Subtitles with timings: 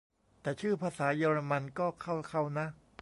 [0.41, 2.67] แต่ชื่อภาษาเยอรมันก็เข้าเค้านะ